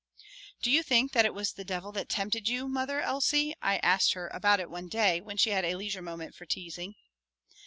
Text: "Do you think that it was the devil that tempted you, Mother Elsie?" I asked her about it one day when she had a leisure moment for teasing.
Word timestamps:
"Do 0.63 0.71
you 0.71 0.81
think 0.81 1.11
that 1.11 1.25
it 1.25 1.33
was 1.35 1.51
the 1.51 1.63
devil 1.63 1.91
that 1.91 2.09
tempted 2.09 2.47
you, 2.49 2.67
Mother 2.67 3.01
Elsie?" 3.01 3.53
I 3.61 3.77
asked 3.83 4.13
her 4.13 4.29
about 4.33 4.59
it 4.59 4.67
one 4.71 4.87
day 4.87 5.21
when 5.21 5.37
she 5.37 5.51
had 5.51 5.63
a 5.63 5.75
leisure 5.75 6.01
moment 6.01 6.33
for 6.33 6.47
teasing. 6.47 6.95